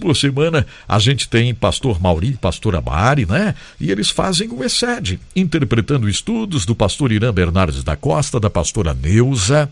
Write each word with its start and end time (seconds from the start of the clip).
por 0.00 0.16
semana 0.16 0.66
a 0.88 0.98
gente 0.98 1.28
tem 1.28 1.54
pastor 1.54 2.00
Mauri 2.00 2.32
pastora 2.32 2.80
Mari, 2.80 3.26
né? 3.26 3.54
E 3.78 3.90
eles 3.90 4.10
fazem 4.10 4.48
o 4.48 4.64
Excede, 4.64 5.20
interpretando 5.36 6.08
estudos 6.08 6.64
do 6.64 6.74
pastor 6.74 7.12
Irã 7.12 7.32
Bernardes 7.32 7.84
da 7.84 7.94
Costa, 7.94 8.40
da 8.40 8.50
pastora 8.50 8.94
Neuza. 8.94 9.70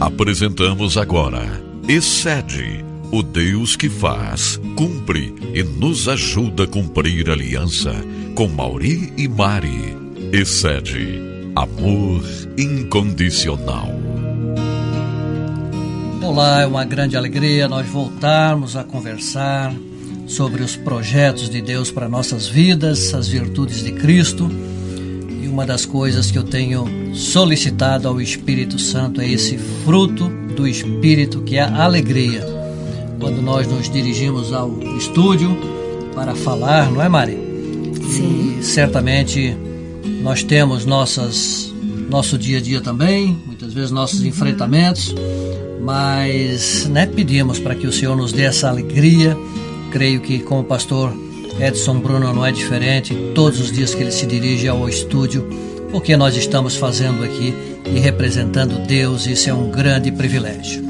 Apresentamos 0.00 0.96
agora 0.96 1.62
Excede, 1.88 2.84
o 3.12 3.22
Deus 3.22 3.76
que 3.76 3.88
faz, 3.88 4.60
cumpre 4.76 5.34
e 5.54 5.62
nos 5.62 6.08
ajuda 6.08 6.64
a 6.64 6.66
cumprir 6.66 7.30
a 7.30 7.32
aliança 7.32 7.92
com 8.34 8.48
Mauri 8.48 9.12
e 9.16 9.28
Mari. 9.28 9.96
Excede, 10.32 11.20
amor 11.54 12.22
incondicional. 12.58 13.88
Olá, 16.22 16.60
é 16.60 16.66
uma 16.66 16.84
grande 16.84 17.16
alegria 17.16 17.66
nós 17.66 17.86
voltarmos 17.88 18.76
a 18.76 18.84
conversar 18.84 19.74
sobre 20.30 20.62
os 20.62 20.76
projetos 20.76 21.50
de 21.50 21.60
Deus 21.60 21.90
para 21.90 22.08
nossas 22.08 22.46
vidas, 22.46 23.12
as 23.12 23.26
virtudes 23.26 23.82
de 23.82 23.90
Cristo. 23.90 24.48
E 25.42 25.48
uma 25.48 25.66
das 25.66 25.84
coisas 25.84 26.30
que 26.30 26.38
eu 26.38 26.44
tenho 26.44 26.86
solicitado 27.14 28.06
ao 28.06 28.20
Espírito 28.20 28.78
Santo 28.78 29.20
é 29.20 29.28
esse 29.28 29.58
fruto 29.84 30.28
do 30.54 30.68
Espírito, 30.68 31.42
que 31.42 31.56
é 31.56 31.62
a 31.62 31.82
alegria. 31.82 32.46
Quando 33.18 33.42
nós 33.42 33.66
nos 33.66 33.90
dirigimos 33.90 34.52
ao 34.52 34.80
estúdio 34.96 35.58
para 36.14 36.34
falar, 36.34 36.90
não 36.92 37.02
é, 37.02 37.08
Mari? 37.08 37.36
Sim. 38.08 38.58
E 38.60 38.62
certamente 38.62 39.56
nós 40.22 40.44
temos 40.44 40.86
nossas, 40.86 41.74
nosso 42.08 42.38
dia 42.38 42.58
a 42.58 42.60
dia 42.60 42.80
também, 42.80 43.36
muitas 43.44 43.74
vezes 43.74 43.90
nossos 43.90 44.20
uhum. 44.20 44.26
enfrentamentos 44.28 45.12
mas 45.82 46.86
né, 46.86 47.06
pedimos 47.06 47.58
para 47.58 47.74
que 47.74 47.86
o 47.86 47.92
Senhor 47.92 48.14
nos 48.14 48.32
dê 48.32 48.42
essa 48.42 48.68
alegria. 48.68 49.34
Creio 49.90 50.20
que 50.20 50.38
com 50.38 50.60
o 50.60 50.64
pastor 50.64 51.12
Edson 51.58 51.98
Bruno 51.98 52.32
não 52.32 52.46
é 52.46 52.52
diferente, 52.52 53.14
todos 53.34 53.60
os 53.60 53.72
dias 53.72 53.94
que 53.94 54.02
ele 54.02 54.12
se 54.12 54.24
dirige 54.24 54.68
ao 54.68 54.88
estúdio, 54.88 55.48
porque 55.90 56.16
nós 56.16 56.36
estamos 56.36 56.76
fazendo 56.76 57.24
aqui 57.24 57.54
e 57.84 57.98
representando 57.98 58.86
Deus, 58.86 59.26
isso 59.26 59.50
é 59.50 59.54
um 59.54 59.70
grande 59.70 60.12
privilégio. 60.12 60.82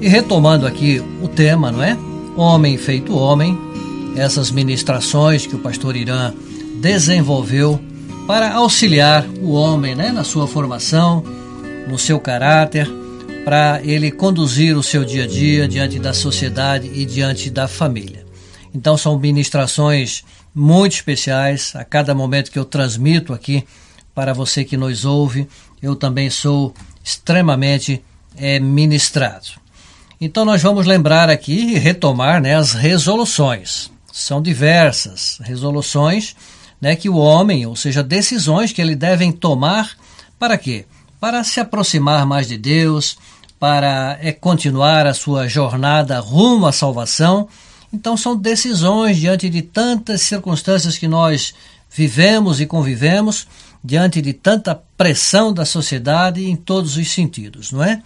E 0.00 0.08
retomando 0.08 0.66
aqui 0.66 1.02
o 1.22 1.28
tema, 1.28 1.70
não 1.70 1.82
é? 1.82 1.96
Homem 2.36 2.76
feito 2.76 3.16
homem, 3.16 3.56
essas 4.16 4.50
ministrações 4.50 5.46
que 5.46 5.54
o 5.54 5.60
pastor 5.60 5.96
Irã 5.96 6.32
desenvolveu 6.80 7.80
para 8.26 8.52
auxiliar 8.54 9.24
o 9.40 9.52
homem 9.52 9.94
né, 9.94 10.10
na 10.10 10.24
sua 10.24 10.46
formação, 10.46 11.22
no 11.88 11.98
seu 11.98 12.18
caráter 12.18 12.97
para 13.48 13.80
ele 13.82 14.10
conduzir 14.10 14.76
o 14.76 14.82
seu 14.82 15.02
dia 15.06 15.24
a 15.24 15.26
dia 15.26 15.66
diante 15.66 15.98
da 15.98 16.12
sociedade 16.12 16.90
e 16.92 17.06
diante 17.06 17.48
da 17.48 17.66
família. 17.66 18.26
Então 18.74 18.94
são 18.94 19.18
ministrações 19.18 20.22
muito 20.54 20.96
especiais 20.96 21.72
a 21.74 21.82
cada 21.82 22.14
momento 22.14 22.50
que 22.50 22.58
eu 22.58 22.64
transmito 22.66 23.32
aqui 23.32 23.64
para 24.14 24.34
você 24.34 24.66
que 24.66 24.76
nos 24.76 25.06
ouve. 25.06 25.48
Eu 25.80 25.96
também 25.96 26.28
sou 26.28 26.74
extremamente 27.02 28.04
é, 28.36 28.60
ministrado. 28.60 29.46
Então 30.20 30.44
nós 30.44 30.60
vamos 30.60 30.84
lembrar 30.84 31.30
aqui 31.30 31.72
e 31.72 31.78
retomar 31.78 32.42
né, 32.42 32.54
as 32.54 32.74
resoluções. 32.74 33.90
São 34.12 34.42
diversas 34.42 35.38
resoluções 35.40 36.36
né, 36.78 36.94
que 36.94 37.08
o 37.08 37.16
homem, 37.16 37.64
ou 37.64 37.74
seja, 37.74 38.02
decisões 38.02 38.72
que 38.72 38.82
ele 38.82 38.94
deve 38.94 39.32
tomar 39.32 39.92
para 40.38 40.58
quê? 40.58 40.84
Para 41.18 41.42
se 41.42 41.58
aproximar 41.58 42.26
mais 42.26 42.46
de 42.46 42.58
Deus, 42.58 43.16
para 43.58 44.18
é, 44.20 44.32
continuar 44.32 45.06
a 45.06 45.14
sua 45.14 45.48
jornada 45.48 46.20
rumo 46.20 46.66
à 46.66 46.72
salvação. 46.72 47.48
Então, 47.92 48.16
são 48.16 48.36
decisões 48.36 49.16
diante 49.16 49.48
de 49.48 49.62
tantas 49.62 50.22
circunstâncias 50.22 50.96
que 50.96 51.08
nós 51.08 51.54
vivemos 51.90 52.60
e 52.60 52.66
convivemos, 52.66 53.46
diante 53.82 54.20
de 54.20 54.32
tanta 54.32 54.74
pressão 54.96 55.52
da 55.52 55.64
sociedade 55.64 56.44
em 56.44 56.56
todos 56.56 56.96
os 56.96 57.10
sentidos, 57.10 57.72
não 57.72 57.82
é? 57.82 58.02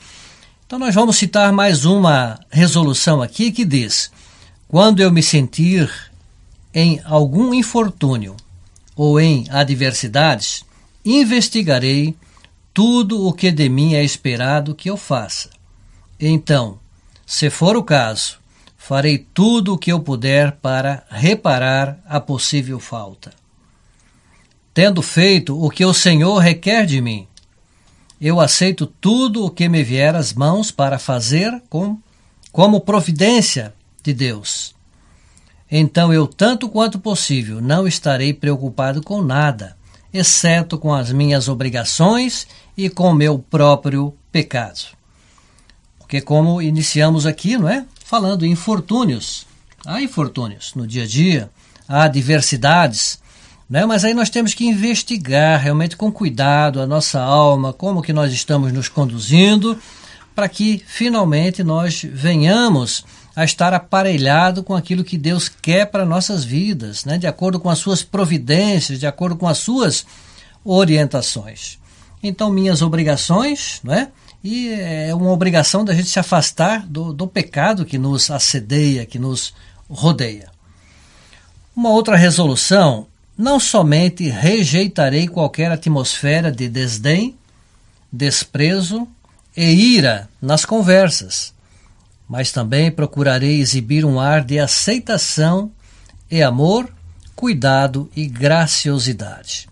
Então, 0.67 0.79
nós 0.79 0.95
vamos 0.95 1.17
citar 1.17 1.53
mais 1.53 1.85
uma 1.85 2.39
resolução 2.51 3.21
aqui 3.21 3.51
que 3.51 3.65
diz: 3.65 4.11
quando 4.69 5.01
eu 5.01 5.11
me 5.11 5.23
sentir 5.23 5.91
em 6.73 7.01
algum 7.05 7.53
infortúnio 7.53 8.37
ou 8.97 9.21
em 9.21 9.45
adversidades, 9.51 10.65
investigarei 11.05 12.15
tudo 12.75 13.27
o 13.27 13.33
que 13.33 13.50
de 13.50 13.69
mim 13.69 13.94
é 13.94 14.03
esperado 14.03 14.75
que 14.75 14.88
eu 14.88 14.97
faça. 14.97 15.50
Então, 16.19 16.78
se 17.27 17.50
for 17.50 17.77
o 17.77 17.83
caso, 17.83 18.38
farei 18.77 19.19
tudo 19.19 19.75
o 19.75 19.78
que 19.78 19.93
eu 19.93 20.00
puder 20.00 20.53
para 20.53 21.05
reparar 21.11 21.99
a 22.06 22.21
possível 22.21 22.81
falta. 22.81 23.32
Tendo 24.75 25.03
feito 25.03 25.62
o 25.62 25.69
que 25.69 25.84
o 25.84 25.93
Senhor 25.93 26.38
requer 26.38 26.87
de 26.87 27.00
mim, 27.00 27.27
eu 28.21 28.41
aceito 28.41 28.87
tudo 28.87 29.44
o 29.44 29.50
que 29.50 29.69
me 29.69 29.82
vier 29.82 30.15
às 30.15 30.32
mãos 30.32 30.71
para 30.71 30.99
fazer 30.99 31.62
com, 31.69 31.99
como 32.53 32.81
providência 32.81 33.75
de 34.03 34.15
Deus. 34.15 34.75
Então 35.71 36.12
eu, 36.12 36.27
tanto 36.27 36.69
quanto 36.69 36.99
possível, 36.99 37.61
não 37.61 37.87
estarei 37.87 38.32
preocupado 38.32 39.03
com 39.03 39.22
nada, 39.22 39.77
exceto 40.12 40.78
com 40.78 40.93
as 40.93 41.11
minhas 41.12 41.49
obrigações 41.49 42.47
e 42.77 42.89
com 42.91 43.15
meu 43.15 43.39
próprio 43.39 44.15
pecado. 44.31 44.81
Porque 45.99 46.21
como 46.21 46.61
iniciamos 46.61 47.27
aqui, 47.27 47.56
não 47.56 47.69
é? 47.69 47.87
Falando 48.05 48.45
em 48.45 48.50
infortúnios. 48.50 49.47
Há 49.87 50.03
infortúnios 50.03 50.75
no 50.75 50.87
dia 50.87 51.05
a 51.05 51.06
dia, 51.06 51.50
há 51.89 52.05
adversidades, 52.05 53.19
né? 53.69 53.84
mas 53.84 54.05
aí 54.05 54.15
nós 54.15 54.31
temos 54.31 54.55
que 54.55 54.65
investigar 54.65 55.61
realmente 55.61 55.97
com 55.97 56.12
cuidado 56.12 56.81
a 56.81 56.87
nossa 56.87 57.21
alma, 57.21 57.73
como 57.73 58.03
que 58.03 58.12
nós 58.12 58.33
estamos 58.33 58.73
nos 58.73 58.89
conduzindo, 58.89 59.77
para 60.34 60.49
que 60.49 60.83
finalmente 60.87 61.65
nós 61.65 62.05
venhamos 62.05 63.05
a 63.34 63.44
estar 63.44 63.72
aparelhado 63.72 64.62
com 64.62 64.75
aquilo 64.75 65.04
que 65.04 65.16
Deus 65.16 65.48
quer 65.48 65.87
para 65.87 66.04
nossas 66.04 66.44
vidas, 66.44 67.04
né? 67.04 67.16
de 67.19 67.26
acordo 67.26 67.59
com 67.59 67.70
as 67.70 67.78
suas 67.78 68.03
providências, 68.03 69.00
de 69.00 69.06
acordo 69.06 69.37
com 69.37 69.48
as 69.48 69.59
suas 69.59 70.04
orientações. 70.65 71.78
Então, 72.23 72.50
minhas 72.50 72.82
obrigações, 72.82 73.81
não 73.82 73.94
é? 73.94 74.08
E 74.44 74.70
é 74.70 75.14
uma 75.14 75.31
obrigação 75.31 75.84
da 75.84 75.94
gente 75.94 76.08
se 76.08 76.19
afastar 76.19 76.87
do, 76.87 77.12
do 77.12 77.26
pecado 77.26 77.84
que 77.84 77.96
nos 77.96 78.31
assedeia, 78.31 79.06
que 79.06 79.19
nos 79.19 79.55
rodeia. 79.88 80.50
Uma 81.75 81.90
outra 81.90 82.17
resolução: 82.17 83.06
não 83.38 83.61
somente 83.61 84.28
rejeitarei 84.28 85.28
qualquer 85.28 85.70
atmosfera 85.70 86.50
de 86.50 86.69
desdém, 86.69 87.37
desprezo 88.12 89.06
e 89.56 89.64
ira 89.64 90.28
nas 90.40 90.64
conversas, 90.64 91.55
mas 92.32 92.50
também 92.50 92.90
procurarei 92.90 93.61
exibir 93.61 94.06
um 94.06 94.19
ar 94.19 94.43
de 94.43 94.58
aceitação 94.58 95.70
e 96.31 96.43
amor, 96.43 96.88
cuidado 97.37 98.11
e 98.17 98.26
graciosidade. 98.26 99.69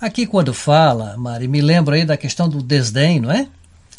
Aqui 0.00 0.26
quando 0.26 0.52
fala, 0.52 1.16
Mari, 1.16 1.46
me 1.46 1.60
lembro 1.60 1.94
aí 1.94 2.04
da 2.04 2.16
questão 2.16 2.48
do 2.48 2.60
desdém, 2.60 3.20
não 3.20 3.30
é? 3.30 3.46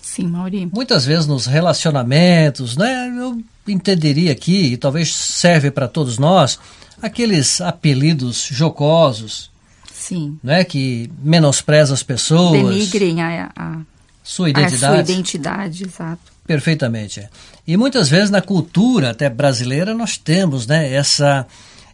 Sim, 0.01 0.27
Mauri. 0.27 0.69
Muitas 0.73 1.05
vezes 1.05 1.25
nos 1.25 1.45
relacionamentos, 1.45 2.75
né, 2.75 3.07
eu 3.17 3.41
entenderia 3.65 4.33
aqui, 4.33 4.73
e 4.73 4.77
talvez 4.77 5.15
serve 5.15 5.71
para 5.71 5.87
todos 5.87 6.17
nós, 6.17 6.59
aqueles 7.01 7.61
apelidos 7.61 8.49
jocosos, 8.51 9.49
Sim. 9.93 10.37
Não 10.43 10.53
é 10.53 10.65
que 10.65 11.09
menospreza 11.21 11.93
as 11.93 12.01
pessoas. 12.01 12.53
Denigrem 12.53 13.21
a, 13.21 13.51
a, 13.55 13.77
sua 14.23 14.49
identidade. 14.49 14.85
A 14.85 15.05
sua 15.05 15.13
identidade, 15.13 15.83
exato. 15.83 16.31
Perfeitamente. 16.51 17.29
E 17.65 17.77
muitas 17.77 18.09
vezes 18.09 18.29
na 18.29 18.41
cultura 18.41 19.11
até 19.11 19.29
brasileira 19.29 19.93
nós 19.93 20.17
temos, 20.17 20.67
né, 20.67 20.91
essa 20.93 21.47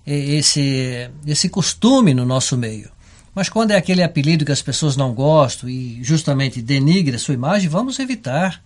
esse 0.03 1.11
esse 1.27 1.47
costume 1.47 2.11
no 2.11 2.25
nosso 2.25 2.57
meio. 2.57 2.89
Mas 3.35 3.49
quando 3.49 3.69
é 3.69 3.75
aquele 3.75 4.01
apelido 4.01 4.43
que 4.43 4.51
as 4.51 4.63
pessoas 4.63 4.97
não 4.97 5.13
gostam 5.13 5.69
e 5.69 6.03
justamente 6.03 6.59
denigre 6.59 7.17
a 7.17 7.19
sua 7.19 7.35
imagem, 7.35 7.69
vamos 7.69 7.99
evitar, 7.99 8.59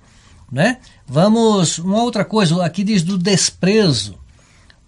né? 0.50 0.78
Vamos 1.06 1.78
uma 1.78 2.02
outra 2.02 2.24
coisa, 2.24 2.64
aqui 2.64 2.86
diz 2.86 3.04
do 3.04 3.18
desprezo. 3.18 4.18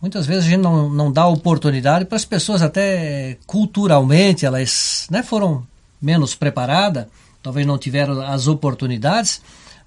Muitas 0.01 0.25
vezes 0.25 0.45
a 0.45 0.49
gente 0.51 0.61
não, 0.61 0.89
não 0.89 1.11
dá 1.11 1.27
oportunidade 1.27 2.05
para 2.05 2.15
as 2.15 2.23
pessoas, 2.23 2.61
até 2.61 3.37
culturalmente, 3.45 4.45
elas 4.45 5.05
né, 5.11 5.21
foram 5.21 5.67
menos 6.01 6.33
preparadas, 6.33 7.07
talvez 7.41 7.67
não 7.67 7.77
tiveram 7.77 8.21
as 8.21 8.47
oportunidades, 8.47 9.41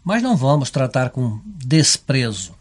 mas 0.06 0.22
não 0.22 0.36
vamos 0.36 0.70
tratar 0.70 1.10
com 1.10 1.40
desprezo. 1.44 2.54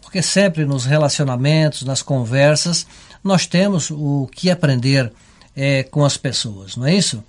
Porque 0.00 0.22
sempre 0.22 0.64
nos 0.64 0.84
relacionamentos, 0.84 1.82
nas 1.82 2.00
conversas, 2.00 2.86
nós 3.24 3.44
temos 3.44 3.90
o 3.90 4.28
que 4.30 4.48
aprender 4.48 5.12
é, 5.56 5.82
com 5.82 6.04
as 6.04 6.16
pessoas, 6.16 6.76
não 6.76 6.86
é 6.86 6.94
isso? 6.94 7.24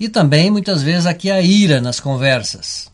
E 0.00 0.08
também, 0.08 0.50
muitas 0.50 0.82
vezes, 0.82 1.04
aqui 1.04 1.30
a 1.30 1.42
ira 1.42 1.82
nas 1.82 2.00
conversas. 2.00 2.90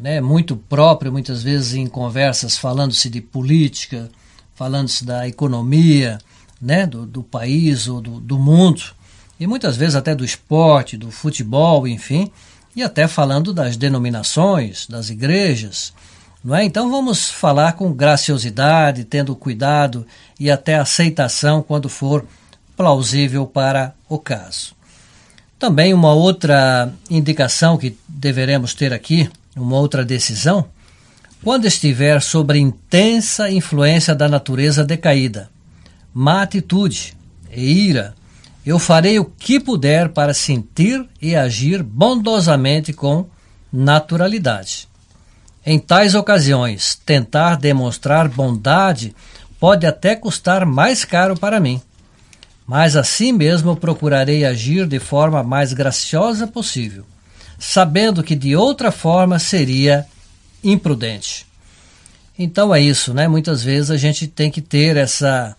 Né? 0.00 0.20
Muito 0.20 0.56
próprio, 0.56 1.12
muitas 1.12 1.40
vezes, 1.40 1.74
em 1.74 1.86
conversas 1.86 2.58
falando-se 2.58 3.08
de 3.08 3.20
política, 3.20 4.10
falando-se 4.56 5.04
da 5.04 5.28
economia 5.28 6.18
né, 6.60 6.84
do, 6.84 7.06
do 7.06 7.22
país 7.22 7.86
ou 7.86 8.00
do, 8.00 8.18
do 8.18 8.40
mundo, 8.40 8.82
e 9.38 9.46
muitas 9.46 9.76
vezes 9.76 9.94
até 9.94 10.16
do 10.16 10.24
esporte, 10.24 10.96
do 10.96 11.12
futebol, 11.12 11.86
enfim, 11.86 12.28
e 12.74 12.82
até 12.82 13.08
falando 13.08 13.52
das 13.52 13.76
denominações, 13.76 14.86
das 14.86 15.10
igrejas. 15.10 15.92
Não 16.44 16.54
é? 16.54 16.64
Então 16.64 16.90
vamos 16.90 17.30
falar 17.30 17.72
com 17.72 17.92
graciosidade, 17.92 19.04
tendo 19.04 19.34
cuidado 19.34 20.06
e 20.38 20.50
até 20.50 20.76
aceitação 20.76 21.62
quando 21.62 21.88
for 21.88 22.24
plausível 22.76 23.46
para 23.46 23.94
o 24.08 24.18
caso. 24.18 24.76
Também 25.58 25.92
uma 25.92 26.14
outra 26.14 26.92
indicação 27.10 27.76
que 27.76 27.98
deveremos 28.06 28.74
ter 28.74 28.92
aqui, 28.92 29.28
uma 29.56 29.76
outra 29.76 30.04
decisão, 30.04 30.66
quando 31.42 31.66
estiver 31.66 32.22
sob 32.22 32.56
intensa 32.56 33.50
influência 33.50 34.14
da 34.14 34.28
natureza 34.28 34.84
decaída, 34.84 35.50
má 36.14 36.42
atitude 36.42 37.16
e 37.52 37.88
ira, 37.88 38.14
eu 38.68 38.78
farei 38.78 39.18
o 39.18 39.24
que 39.24 39.58
puder 39.58 40.10
para 40.10 40.34
sentir 40.34 41.02
e 41.22 41.34
agir 41.34 41.82
bondosamente 41.82 42.92
com 42.92 43.24
naturalidade. 43.72 44.86
Em 45.64 45.78
tais 45.78 46.14
ocasiões, 46.14 47.00
tentar 47.06 47.56
demonstrar 47.56 48.28
bondade 48.28 49.16
pode 49.58 49.86
até 49.86 50.14
custar 50.14 50.66
mais 50.66 51.02
caro 51.02 51.34
para 51.34 51.58
mim, 51.58 51.80
mas 52.66 52.94
assim 52.94 53.32
mesmo 53.32 53.74
procurarei 53.74 54.44
agir 54.44 54.86
de 54.86 54.98
forma 54.98 55.42
mais 55.42 55.72
graciosa 55.72 56.46
possível, 56.46 57.06
sabendo 57.58 58.22
que 58.22 58.36
de 58.36 58.54
outra 58.54 58.92
forma 58.92 59.38
seria 59.38 60.04
imprudente. 60.62 61.46
Então 62.38 62.74
é 62.74 62.82
isso, 62.82 63.14
né? 63.14 63.26
Muitas 63.28 63.62
vezes 63.62 63.90
a 63.90 63.96
gente 63.96 64.26
tem 64.26 64.50
que 64.50 64.60
ter 64.60 64.98
essa, 64.98 65.56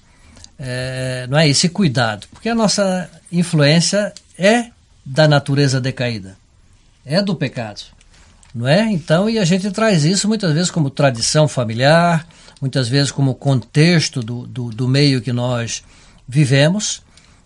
é, 0.59 1.25
não 1.29 1.37
é? 1.37 1.47
Esse 1.47 1.69
cuidado, 1.69 2.27
porque 2.31 2.49
a 2.49 2.55
nossa 2.55 3.09
influência 3.31 4.13
é 4.37 4.65
da 5.05 5.27
natureza 5.27 5.79
decaída, 5.79 6.37
é 7.05 7.21
do 7.21 7.33
pecado, 7.33 7.81
não 8.53 8.67
é? 8.67 8.81
Então 8.91 9.29
e 9.29 9.39
a 9.39 9.45
gente 9.45 9.71
traz 9.71 10.03
isso 10.03 10.27
muitas 10.27 10.53
vezes 10.53 10.69
como 10.69 10.89
tradição 10.89 11.47
familiar, 11.47 12.27
muitas 12.59 12.89
vezes 12.89 13.11
como 13.11 13.35
contexto 13.35 14.21
do, 14.21 14.45
do, 14.45 14.69
do 14.69 14.87
meio 14.87 15.21
que 15.21 15.31
nós 15.31 15.83
vivemos. 16.27 17.01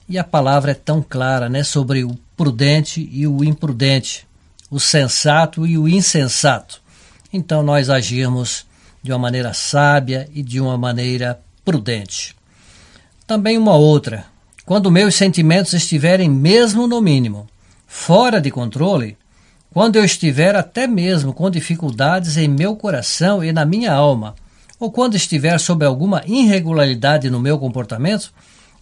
E 0.10 0.18
a 0.18 0.24
palavra 0.24 0.72
é 0.72 0.76
tão 0.76 1.02
clara, 1.02 1.48
né? 1.48 1.64
Sobre 1.64 2.04
o 2.04 2.18
prudente 2.36 3.08
e 3.12 3.26
o 3.26 3.44
imprudente, 3.44 4.28
o 4.70 4.80
sensato 4.80 5.66
e 5.66 5.78
o 5.78 5.88
insensato. 5.88 6.82
Então 7.32 7.64
nós 7.64 7.90
agirmos 7.90 8.66
de 9.02 9.12
uma 9.12 9.20
maneira 9.20 9.54
sábia 9.54 10.30
e 10.34 10.42
de 10.42 10.60
uma 10.60 10.78
maneira 10.78 11.40
prudente. 11.64 12.36
Também 13.26 13.58
uma 13.58 13.76
outra, 13.76 14.26
quando 14.66 14.92
meus 14.92 15.16
sentimentos 15.16 15.74
estiverem 15.74 16.30
mesmo 16.30 16.88
no 16.88 17.02
mínimo, 17.02 17.48
fora 17.88 18.40
de 18.40 18.52
controle, 18.52 19.18
quando 19.72 19.96
eu 19.96 20.06
estiver 20.06 20.56
até 20.56 20.86
mesmo 20.88 21.34
com 21.34 21.50
dificuldades 21.50 22.38
em 22.38 22.48
meu 22.48 22.76
coração 22.76 23.44
e 23.44 23.52
na 23.52 23.66
minha 23.66 23.94
alma, 23.94 24.36
ou 24.80 24.92
quando 24.92 25.16
estiver 25.16 25.58
sob 25.60 25.86
alguma 25.86 26.22
irregularidade 26.26 27.30
no 27.30 27.40
meu 27.40 27.58
comportamento, 27.58 28.34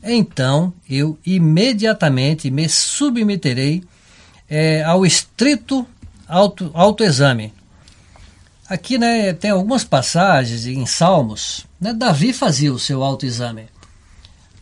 então 0.04 0.74
eu 0.90 1.18
imediatamente 1.26 2.50
me 2.50 2.68
submeterei 2.68 3.84
é, 4.50 4.84
ao 4.84 5.06
estrito 5.06 5.86
auto, 6.28 6.72
autoexame, 6.74 7.54
Aqui 8.72 8.98
né, 8.98 9.34
tem 9.34 9.52
algumas 9.52 9.84
passagens 9.84 10.66
em 10.66 10.86
Salmos. 10.86 11.66
Né, 11.78 11.94
Davi 11.94 12.32
fazia 12.32 12.72
o 12.72 12.80
seu 12.80 13.04
autoexame. 13.04 13.66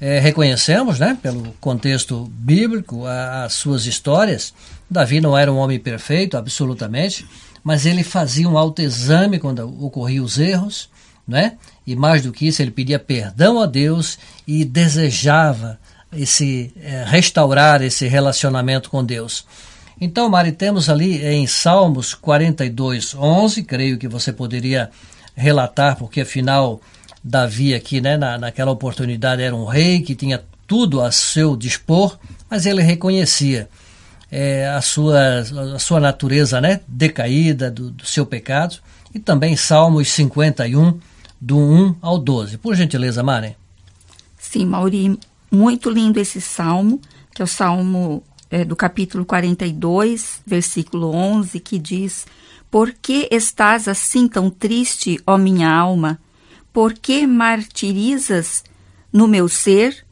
É, 0.02 0.20
reconhecemos, 0.20 0.98
né, 0.98 1.18
pelo 1.22 1.52
contexto 1.60 2.32
bíblico, 2.34 3.06
a, 3.06 3.44
as 3.44 3.54
suas 3.54 3.86
histórias. 3.86 4.54
Davi 4.90 5.20
não 5.20 5.38
era 5.38 5.52
um 5.52 5.58
homem 5.58 5.80
perfeito, 5.80 6.38
absolutamente, 6.38 7.26
mas 7.64 7.86
ele 7.86 8.04
fazia 8.04 8.48
um 8.48 8.58
autoexame 8.58 9.40
quando 9.40 9.68
ocorriam 9.84 10.24
os 10.24 10.40
erros, 10.40 10.90
né? 11.28 11.58
E 11.86 11.96
mais 11.96 12.24
do 12.24 12.32
que 12.32 12.48
isso, 12.48 12.62
ele 12.62 12.72
pedia 12.72 12.98
perdão 12.98 13.62
a 13.62 13.66
Deus 13.66 14.18
e 14.48 14.64
desejava 14.64 15.80
esse 16.12 16.74
é, 16.82 17.04
restaurar 17.06 17.82
esse 17.82 18.08
relacionamento 18.08 18.90
com 18.90 19.04
Deus. 19.04 19.46
Então, 20.02 20.30
Mari, 20.30 20.54
temos 20.54 20.90
ali 20.90 21.24
em 21.24 21.46
Salmos 21.46 22.14
42, 22.14 23.14
11, 23.16 23.64
creio 23.64 23.98
que 23.98 24.08
você 24.08 24.32
poderia 24.32 24.90
relatar, 25.36 25.98
porque 25.98 26.22
afinal 26.22 26.82
Davi 27.24 27.74
aqui, 27.74 28.00
né, 28.02 28.18
na, 28.18 28.38
naquela 28.38 28.72
oportunidade 28.72 29.42
era 29.42 29.56
um 29.56 29.66
rei 29.66 30.02
que 30.02 30.16
tinha 30.16 30.44
tudo 30.66 31.02
a 31.02 31.12
seu 31.12 31.56
dispor, 31.56 32.18
mas 32.50 32.66
ele 32.66 32.82
reconhecia 32.82 33.70
é, 34.32 34.68
a, 34.70 34.82
sua, 34.82 35.40
a 35.76 35.80
sua 35.80 36.00
natureza 36.00 36.62
né, 36.62 36.82
decaída 36.88 37.72
do, 37.72 37.92
do 37.92 38.06
seu 38.06 38.26
pecado, 38.26 38.78
e 39.14 39.20
também 39.20 39.56
Salmos 39.56 40.10
51, 40.10 41.00
do 41.42 41.58
1 41.58 41.96
ao 42.02 42.18
12. 42.18 42.58
Por 42.58 42.76
gentileza, 42.76 43.24
Mari. 43.24 43.56
Sim, 44.38 44.66
Mauri, 44.66 45.18
muito 45.52 45.90
lindo 45.90 46.20
esse 46.20 46.40
salmo, 46.40 47.02
que 47.34 47.42
é 47.42 47.46
o 47.46 47.48
salmo 47.48 48.24
é, 48.50 48.64
do 48.64 48.76
capítulo 48.76 49.26
42, 49.26 50.42
versículo 50.46 51.12
11, 51.14 51.60
que 51.60 51.80
diz: 51.80 52.26
Por 52.70 52.94
que 52.94 53.28
estás 53.32 53.88
assim 53.88 54.28
tão 54.28 54.50
triste, 54.50 55.20
ó 55.26 55.38
minha 55.38 55.72
alma? 55.72 56.20
Por 56.72 56.94
que 56.94 57.26
martirizas 57.26 58.64
no 59.12 59.28
meu 59.28 59.48
ser? 59.50 60.06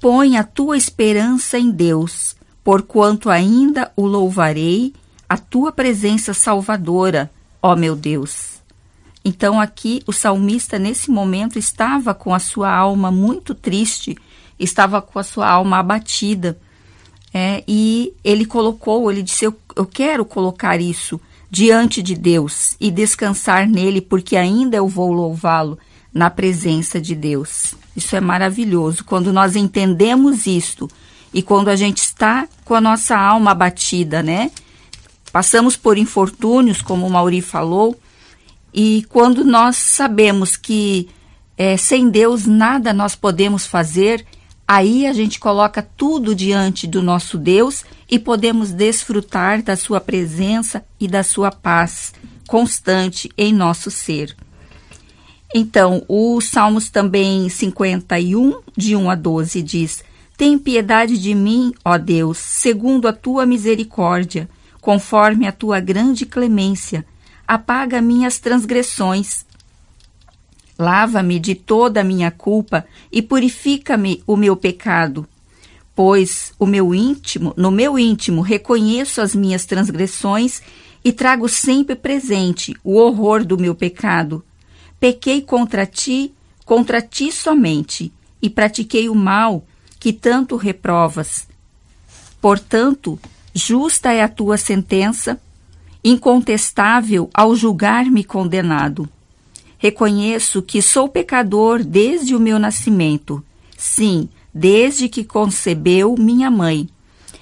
Põe 0.00 0.36
a 0.36 0.44
tua 0.44 0.76
esperança 0.76 1.58
em 1.58 1.70
Deus, 1.70 2.36
porquanto 2.62 3.30
ainda 3.30 3.90
o 3.96 4.06
louvarei, 4.06 4.92
a 5.28 5.38
tua 5.38 5.72
presença 5.72 6.34
salvadora, 6.34 7.30
ó 7.62 7.74
meu 7.74 7.96
Deus. 7.96 8.60
Então 9.24 9.60
aqui 9.60 10.02
o 10.06 10.12
salmista 10.12 10.78
nesse 10.78 11.10
momento 11.10 11.58
estava 11.58 12.12
com 12.12 12.34
a 12.34 12.38
sua 12.38 12.70
alma 12.70 13.10
muito 13.10 13.54
triste, 13.54 14.16
estava 14.58 15.00
com 15.00 15.18
a 15.18 15.22
sua 15.22 15.48
alma 15.48 15.78
abatida 15.78 16.58
é, 17.32 17.64
e 17.66 18.12
ele 18.22 18.44
colocou, 18.44 19.10
ele 19.10 19.22
disse: 19.22 19.44
eu, 19.44 19.56
eu 19.74 19.86
quero 19.86 20.24
colocar 20.24 20.80
isso 20.80 21.20
diante 21.50 22.02
de 22.02 22.14
Deus 22.14 22.76
e 22.80 22.90
descansar 22.90 23.66
nele, 23.66 24.00
porque 24.00 24.36
ainda 24.36 24.76
eu 24.76 24.88
vou 24.88 25.12
louvá-lo 25.12 25.78
na 26.12 26.30
presença 26.30 27.00
de 27.00 27.14
Deus. 27.14 27.74
Isso 27.96 28.14
é 28.16 28.20
maravilhoso. 28.20 29.04
Quando 29.04 29.32
nós 29.32 29.56
entendemos 29.56 30.46
isto 30.46 30.88
e 31.32 31.42
quando 31.42 31.68
a 31.68 31.76
gente 31.76 31.98
está 31.98 32.48
com 32.64 32.74
a 32.74 32.80
nossa 32.80 33.16
alma 33.16 33.52
abatida, 33.52 34.22
né? 34.22 34.50
Passamos 35.32 35.76
por 35.76 35.96
infortúnios, 35.96 36.82
como 36.82 37.06
o 37.06 37.10
Mauri 37.10 37.40
falou, 37.40 37.98
e 38.74 39.06
quando 39.08 39.44
nós 39.44 39.76
sabemos 39.76 40.56
que 40.56 41.08
é, 41.56 41.76
sem 41.76 42.10
Deus 42.10 42.46
nada 42.46 42.92
nós 42.92 43.14
podemos 43.14 43.66
fazer, 43.66 44.26
Aí 44.74 45.06
a 45.06 45.12
gente 45.12 45.38
coloca 45.38 45.82
tudo 45.82 46.34
diante 46.34 46.86
do 46.86 47.02
nosso 47.02 47.36
Deus 47.36 47.84
e 48.10 48.18
podemos 48.18 48.72
desfrutar 48.72 49.62
da 49.62 49.76
sua 49.76 50.00
presença 50.00 50.82
e 50.98 51.06
da 51.06 51.22
sua 51.22 51.50
paz 51.50 52.14
constante 52.48 53.30
em 53.36 53.52
nosso 53.52 53.90
ser. 53.90 54.34
Então, 55.54 56.02
o 56.08 56.40
Salmos 56.40 56.88
também 56.88 57.48
51, 57.48 58.60
de 58.74 58.96
1 58.96 59.10
a 59.10 59.14
12, 59.14 59.62
diz: 59.62 60.02
Tem 60.36 60.58
piedade 60.58 61.18
de 61.18 61.34
mim, 61.34 61.74
ó 61.84 61.98
Deus, 61.98 62.38
segundo 62.38 63.06
a 63.06 63.12
tua 63.12 63.44
misericórdia, 63.44 64.48
conforme 64.80 65.46
a 65.46 65.52
tua 65.52 65.78
grande 65.78 66.24
clemência. 66.24 67.04
Apaga 67.46 68.00
minhas 68.00 68.38
transgressões. 68.38 69.44
Lava-me 70.78 71.38
de 71.38 71.54
toda 71.54 72.00
a 72.00 72.04
minha 72.04 72.30
culpa 72.30 72.86
e 73.10 73.20
purifica-me 73.20 74.22
o 74.26 74.36
meu 74.36 74.56
pecado. 74.56 75.28
Pois 75.94 76.54
o 76.58 76.64
meu 76.64 76.94
íntimo, 76.94 77.52
no 77.58 77.70
meu 77.70 77.98
íntimo 77.98 78.40
reconheço 78.40 79.20
as 79.20 79.34
minhas 79.34 79.66
transgressões 79.66 80.62
e 81.04 81.12
trago 81.12 81.46
sempre 81.46 81.94
presente 81.94 82.74
o 82.82 82.94
horror 82.94 83.44
do 83.44 83.58
meu 83.58 83.74
pecado. 83.74 84.42
Pequei 85.02 85.42
contra 85.42 85.84
ti, 85.84 86.32
contra 86.64 87.02
ti 87.02 87.32
somente, 87.32 88.12
e 88.40 88.48
pratiquei 88.48 89.08
o 89.08 89.16
mal 89.16 89.66
que 89.98 90.12
tanto 90.12 90.54
reprovas. 90.54 91.48
Portanto, 92.40 93.18
justa 93.52 94.12
é 94.12 94.22
a 94.22 94.28
tua 94.28 94.56
sentença, 94.56 95.40
incontestável 96.04 97.28
ao 97.34 97.56
julgar-me 97.56 98.22
condenado. 98.22 99.08
Reconheço 99.76 100.62
que 100.62 100.80
sou 100.80 101.08
pecador 101.08 101.82
desde 101.82 102.36
o 102.36 102.38
meu 102.38 102.60
nascimento, 102.60 103.44
sim, 103.76 104.28
desde 104.54 105.08
que 105.08 105.24
concebeu 105.24 106.14
minha 106.16 106.48
mãe. 106.48 106.88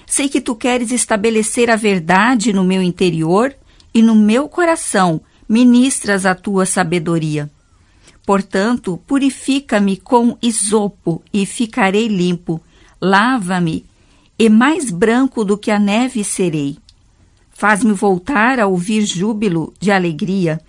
Sei 0.07 0.31
que 0.31 0.41
tu 0.41 0.55
queres 0.55 0.91
estabelecer 0.91 1.69
a 1.69 1.77
verdade 1.77 2.55
no 2.55 2.65
meu 2.65 2.81
interior 2.81 3.55
e 3.93 4.01
no 4.01 4.15
meu 4.15 4.49
coração 4.49 5.21
ministras 5.51 6.25
a 6.25 6.33
tua 6.33 6.65
sabedoria. 6.65 7.51
Portanto, 8.25 9.03
purifica-me 9.05 9.97
com 9.97 10.39
isopo 10.41 11.21
e 11.33 11.45
ficarei 11.45 12.07
limpo. 12.07 12.61
Lava-me 13.03 13.85
e 14.39 14.49
mais 14.49 14.93
branco 14.93 15.45
do 15.45 15.59
que 15.59 15.73
a 15.73 15.79
neve 15.79 16.23
serei. 16.23 16.79
Faz-me 17.51 17.93
voltar 17.93 18.61
a 18.61 18.69
ouvir 18.69 19.05
júbilo 19.05 19.75
de 19.81 19.91
alegria, 19.91 20.61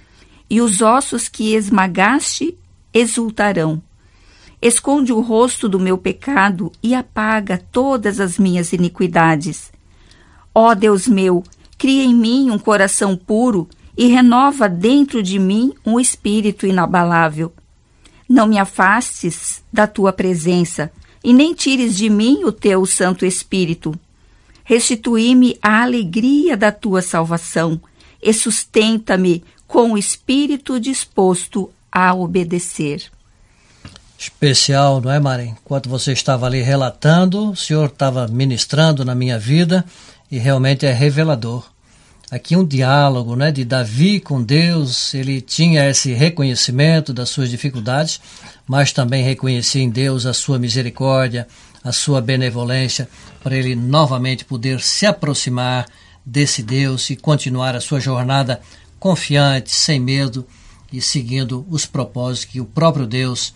e 0.50 0.59
os 0.59 0.81
ossos 0.81 1.29
que 1.29 1.53
esmagaste 1.53 2.57
exultarão. 2.91 3.81
Esconde 4.59 5.13
o 5.13 5.21
rosto 5.21 5.69
do 5.69 5.79
meu 5.79 5.97
pecado 5.97 6.71
e 6.81 6.95
apaga 6.95 7.63
todas 7.71 8.19
as 8.19 8.39
minhas 8.39 8.73
iniquidades. 8.73 9.71
Ó 10.55 10.73
Deus 10.73 11.07
meu, 11.07 11.43
cria 11.77 12.03
em 12.03 12.15
mim 12.15 12.50
um 12.50 12.57
coração 12.57 13.15
puro 13.15 13.69
e 13.98 14.07
renova 14.07 14.67
dentro 14.69 15.21
de 15.21 15.38
mim 15.38 15.74
um 15.86 16.00
espírito 16.00 16.65
inabalável. 16.65 17.53
Não 18.27 18.48
me 18.48 18.57
afastes 18.57 19.63
da 19.71 19.88
tua 19.88 20.13
presença 20.13 20.91
e 21.24 21.33
nem 21.33 21.53
tires 21.53 21.95
de 21.95 22.10
mim 22.10 22.43
o 22.43 22.51
teu 22.51 22.86
Santo 22.86 23.25
Espírito. 23.25 23.93
Restituí-me 24.63 25.57
a 25.62 25.83
alegria 25.83 26.55
da 26.55 26.71
tua 26.71 27.01
salvação 27.01 27.81
e 28.21 28.33
sustenta-me 28.33 29.43
com 29.67 29.93
o 29.93 29.98
espírito 29.98 30.79
disposto 30.79 31.69
a 31.91 32.13
obedecer 32.13 33.12
especial, 34.21 35.01
não 35.01 35.12
é, 35.12 35.19
Mari? 35.19 35.55
Enquanto 35.63 35.89
você 35.89 36.12
estava 36.12 36.45
ali 36.45 36.62
relatando, 36.62 37.51
o 37.51 37.55
Senhor 37.55 37.88
estava 37.88 38.27
ministrando 38.27 39.03
na 39.03 39.15
minha 39.15 39.39
vida 39.39 39.83
e 40.29 40.38
realmente 40.38 40.86
é 40.86 40.91
revelador. 40.91 41.70
Aqui 42.31 42.55
um 42.55 42.65
diálogo, 42.65 43.35
né, 43.35 43.51
de 43.51 43.65
Davi 43.65 44.21
com 44.21 44.41
Deus, 44.41 45.13
ele 45.13 45.41
tinha 45.41 45.89
esse 45.89 46.13
reconhecimento 46.13 47.11
das 47.11 47.27
suas 47.27 47.50
dificuldades, 47.50 48.21
mas 48.65 48.93
também 48.93 49.21
reconhecia 49.21 49.81
em 49.81 49.89
Deus 49.89 50.25
a 50.25 50.31
sua 50.31 50.57
misericórdia, 50.57 51.45
a 51.83 51.91
sua 51.91 52.21
benevolência, 52.21 53.09
para 53.43 53.57
ele 53.57 53.75
novamente 53.75 54.45
poder 54.45 54.79
se 54.79 55.05
aproximar 55.05 55.85
desse 56.25 56.63
Deus 56.63 57.09
e 57.09 57.17
continuar 57.17 57.75
a 57.75 57.81
sua 57.81 58.00
jornada 58.00 58.61
confiante, 58.97 59.69
sem 59.69 60.00
medo 60.00 60.47
e 60.89 61.01
seguindo 61.01 61.65
os 61.69 61.85
propósitos 61.85 62.45
que 62.45 62.61
o 62.61 62.65
próprio 62.65 63.05
Deus 63.05 63.53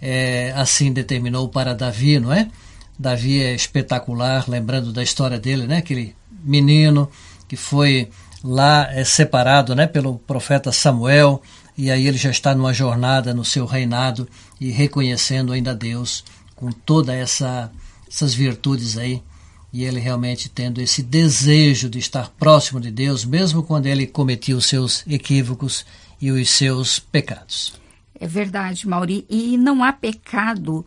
é, 0.00 0.52
assim 0.54 0.92
determinou 0.92 1.48
para 1.48 1.74
Davi, 1.74 2.20
não 2.20 2.32
é? 2.32 2.48
Davi 2.96 3.42
é 3.42 3.52
espetacular, 3.52 4.44
lembrando 4.48 4.92
da 4.92 5.02
história 5.02 5.40
dele, 5.40 5.66
né? 5.66 5.78
Aquele 5.78 6.14
menino 6.44 7.10
que 7.52 7.56
foi 7.56 8.08
lá 8.42 8.90
é, 8.90 9.04
separado, 9.04 9.74
né? 9.74 9.86
Pelo 9.86 10.18
profeta 10.20 10.72
Samuel 10.72 11.42
e 11.76 11.90
aí 11.90 12.06
ele 12.06 12.16
já 12.16 12.30
está 12.30 12.54
numa 12.54 12.72
jornada 12.72 13.34
no 13.34 13.44
seu 13.44 13.66
reinado 13.66 14.26
e 14.58 14.70
reconhecendo 14.70 15.52
ainda 15.52 15.74
Deus 15.74 16.24
com 16.56 16.72
toda 16.72 17.14
essa 17.14 17.70
essas 18.08 18.32
virtudes 18.32 18.96
aí 18.96 19.22
e 19.70 19.84
ele 19.84 20.00
realmente 20.00 20.48
tendo 20.48 20.80
esse 20.80 21.02
desejo 21.02 21.90
de 21.90 21.98
estar 21.98 22.30
próximo 22.38 22.80
de 22.80 22.90
Deus, 22.90 23.22
mesmo 23.22 23.62
quando 23.62 23.84
ele 23.84 24.06
cometia 24.06 24.56
os 24.56 24.64
seus 24.64 25.06
equívocos 25.06 25.84
e 26.18 26.30
os 26.30 26.48
seus 26.48 26.98
pecados. 26.98 27.74
É 28.18 28.26
verdade, 28.26 28.88
Mauri. 28.88 29.26
E 29.28 29.58
não 29.58 29.84
há 29.84 29.92
pecado 29.92 30.86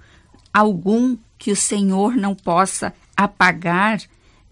algum 0.51 1.15
que 1.37 1.51
o 1.51 1.55
Senhor 1.55 2.15
não 2.15 2.33
possa 2.33 2.91
apagar. 3.15 4.01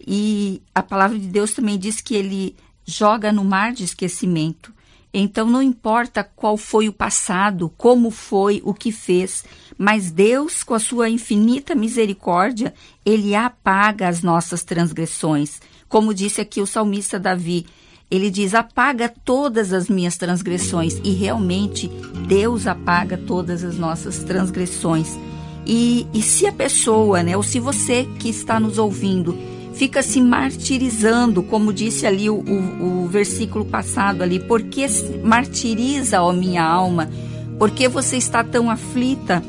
E 0.06 0.62
a 0.74 0.82
palavra 0.82 1.18
de 1.18 1.26
Deus 1.26 1.52
também 1.52 1.78
diz 1.78 2.00
que 2.00 2.14
ele 2.14 2.56
joga 2.84 3.32
no 3.32 3.44
mar 3.44 3.72
de 3.72 3.84
esquecimento. 3.84 4.72
Então 5.12 5.46
não 5.46 5.62
importa 5.62 6.24
qual 6.24 6.56
foi 6.56 6.88
o 6.88 6.92
passado, 6.92 7.72
como 7.76 8.10
foi, 8.10 8.60
o 8.64 8.74
que 8.74 8.90
fez, 8.90 9.44
mas 9.78 10.10
Deus, 10.10 10.64
com 10.64 10.74
a 10.74 10.80
sua 10.80 11.08
infinita 11.08 11.74
misericórdia, 11.74 12.74
ele 13.04 13.34
apaga 13.34 14.08
as 14.08 14.22
nossas 14.22 14.64
transgressões. 14.64 15.60
Como 15.88 16.12
disse 16.12 16.40
aqui 16.40 16.60
o 16.60 16.66
salmista 16.66 17.18
Davi, 17.18 17.64
ele 18.10 18.30
diz: 18.30 18.54
apaga 18.54 19.08
todas 19.08 19.72
as 19.72 19.88
minhas 19.88 20.16
transgressões. 20.16 21.00
E 21.04 21.10
realmente 21.10 21.88
Deus 22.26 22.66
apaga 22.66 23.16
todas 23.16 23.62
as 23.62 23.76
nossas 23.76 24.18
transgressões. 24.24 25.16
E, 25.66 26.06
e 26.12 26.22
se 26.22 26.46
a 26.46 26.52
pessoa, 26.52 27.22
né, 27.22 27.36
ou 27.36 27.42
se 27.42 27.58
você 27.58 28.06
que 28.18 28.28
está 28.28 28.60
nos 28.60 28.78
ouvindo, 28.78 29.36
fica 29.74 30.02
se 30.02 30.20
martirizando, 30.20 31.42
como 31.42 31.72
disse 31.72 32.06
ali 32.06 32.30
o, 32.30 32.36
o, 32.36 33.04
o 33.04 33.08
versículo 33.08 33.64
passado 33.64 34.22
ali, 34.22 34.38
porque 34.40 34.86
martiriza, 35.22 36.22
ó 36.22 36.32
minha 36.32 36.64
alma? 36.64 37.10
Porque 37.58 37.88
você 37.88 38.16
está 38.16 38.42
tão 38.42 38.70
aflita? 38.70 39.42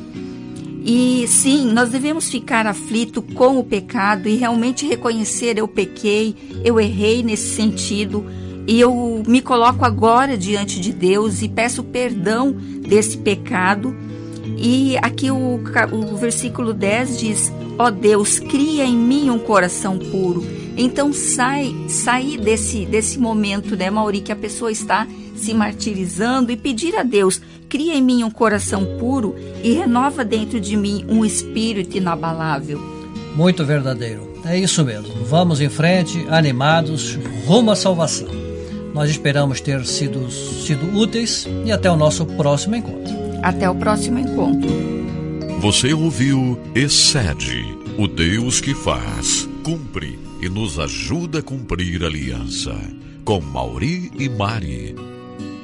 E 0.83 1.25
sim, 1.27 1.71
nós 1.71 1.89
devemos 1.89 2.29
ficar 2.29 2.67
aflito 2.67 3.21
com 3.21 3.57
o 3.57 3.63
pecado 3.63 4.29
e 4.29 4.35
realmente 4.35 4.85
reconhecer 4.85 5.57
eu 5.57 5.67
pequei, 5.67 6.35
eu 6.63 6.79
errei 6.79 7.23
nesse 7.23 7.55
sentido 7.55 8.23
e 8.67 8.79
eu 8.79 9.23
me 9.27 9.41
coloco 9.41 9.83
agora 9.83 10.37
diante 10.37 10.79
de 10.79 10.91
Deus 10.91 11.41
e 11.41 11.49
peço 11.49 11.83
perdão 11.83 12.51
desse 12.51 13.17
pecado. 13.17 13.95
E 14.57 14.97
aqui 14.97 15.31
o, 15.31 15.59
o 15.91 16.17
versículo 16.17 16.73
10 16.73 17.19
diz: 17.19 17.53
Ó 17.77 17.87
oh 17.87 17.91
Deus, 17.91 18.39
cria 18.39 18.85
em 18.85 18.95
mim 18.95 19.29
um 19.29 19.39
coração 19.39 19.97
puro. 19.97 20.45
Então 20.77 21.13
sai, 21.13 21.73
sai 21.87 22.37
desse, 22.37 22.85
desse 22.85 23.17
momento, 23.17 23.75
né, 23.75 23.89
Mauri, 23.89 24.21
que 24.21 24.31
a 24.31 24.35
pessoa 24.35 24.71
está 24.71 25.07
se 25.35 25.53
martirizando 25.53 26.51
e 26.51 26.57
pedir 26.57 26.95
a 26.95 27.03
Deus: 27.03 27.41
cria 27.69 27.95
em 27.95 28.01
mim 28.01 28.23
um 28.23 28.31
coração 28.31 28.97
puro 28.99 29.35
e 29.63 29.73
renova 29.73 30.23
dentro 30.23 30.59
de 30.59 30.75
mim 30.75 31.05
um 31.07 31.25
espírito 31.25 31.97
inabalável. 31.97 32.79
Muito 33.35 33.65
verdadeiro. 33.65 34.33
É 34.45 34.57
isso 34.57 34.85
mesmo. 34.85 35.25
Vamos 35.25 35.59
em 35.59 35.69
frente, 35.69 36.25
animados, 36.29 37.17
rumo 37.45 37.71
à 37.71 37.75
salvação. 37.75 38.29
Nós 38.93 39.09
esperamos 39.09 39.59
ter 39.59 39.85
sido, 39.85 40.31
sido 40.31 40.97
úteis 40.97 41.45
e 41.65 41.71
até 41.71 41.91
o 41.91 41.97
nosso 41.97 42.25
próximo 42.25 42.75
encontro. 42.75 43.24
Até 43.41 43.69
o 43.69 43.75
próximo 43.75 44.19
encontro. 44.19 44.69
Você 45.59 45.93
ouviu 45.93 46.59
Excede, 46.75 47.65
o 47.97 48.07
Deus 48.07 48.61
que 48.61 48.73
faz, 48.73 49.47
cumpre 49.63 50.19
e 50.41 50.49
nos 50.49 50.79
ajuda 50.79 51.39
a 51.39 51.41
cumprir 51.41 52.03
a 52.03 52.07
aliança. 52.07 52.75
Com 53.23 53.41
Mauri 53.41 54.11
e 54.19 54.29
Mari. 54.29 54.95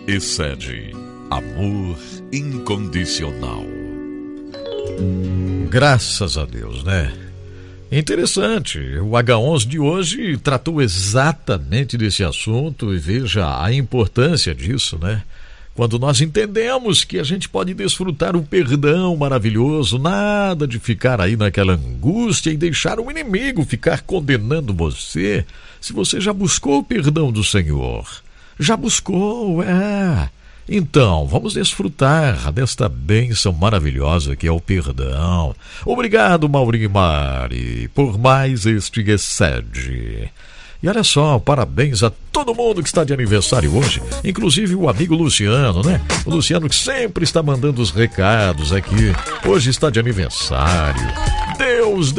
Excede, 0.08 0.92
amor 1.30 1.98
incondicional. 2.32 3.64
Graças 5.70 6.38
a 6.38 6.46
Deus, 6.46 6.84
né? 6.84 7.14
Interessante. 7.92 8.80
O 9.00 9.12
H11 9.12 9.68
de 9.68 9.80
hoje 9.80 10.38
tratou 10.38 10.82
exatamente 10.82 11.98
desse 11.98 12.24
assunto 12.24 12.94
e 12.94 12.98
veja 12.98 13.62
a 13.62 13.74
importância 13.74 14.56
disso, 14.56 14.98
né? 14.98 15.22
Quando 15.74 15.98
nós 15.98 16.20
entendemos 16.20 17.06
que 17.06 17.18
a 17.18 17.24
gente 17.24 17.48
pode 17.48 17.74
desfrutar 17.74 18.36
o 18.36 18.44
perdão 18.44 19.16
maravilhoso, 19.16 19.98
nada 19.98 20.68
de 20.68 20.78
ficar 20.80 21.22
aí 21.22 21.38
naquela 21.38 21.74
angústia 21.74 22.52
e 22.52 22.58
deixar 22.58 23.00
o 23.00 23.10
inimigo 23.10 23.64
ficar 23.64 24.02
condenando 24.02 24.74
você, 24.74 25.46
se 25.80 25.94
você 25.94 26.20
já 26.20 26.34
buscou 26.34 26.80
o 26.80 26.84
perdão 26.84 27.32
do 27.32 27.44
Senhor. 27.44 28.06
Já 28.60 28.76
buscou, 28.76 29.64
é. 29.64 30.30
Então, 30.70 31.26
vamos 31.26 31.54
desfrutar 31.54 32.52
desta 32.52 32.88
bênção 32.88 33.52
maravilhosa 33.54 34.36
que 34.36 34.48
é 34.48 34.52
o 34.52 34.60
perdão. 34.60 35.56
Obrigado, 35.86 36.48
Maurinho 36.50 36.90
Mari, 36.90 37.90
por 37.94 38.20
mais 38.20 38.66
este 38.66 39.02
excede. 39.10 40.30
E 40.84 40.90
olha 40.90 41.04
só, 41.04 41.38
parabéns 41.38 42.02
a 42.02 42.12
todo 42.32 42.56
mundo 42.56 42.82
que 42.82 42.90
está 42.90 43.04
de 43.04 43.14
aniversário 43.14 43.78
hoje, 43.78 44.02
inclusive 44.24 44.74
o 44.74 44.90
amigo 44.90 45.14
Luciano, 45.14 45.84
né? 45.84 46.02
O 46.26 46.32
Luciano 46.32 46.68
que 46.68 46.76
sempre 46.76 47.24
está 47.24 47.44
mandando 47.44 47.80
os 47.84 47.92
recados 47.92 48.74
aqui. 48.74 49.14
Hoje 49.48 49.70
está 49.70 49.92
de 49.92 50.00
aniversário. 50.00 51.08
Deus 51.56 52.12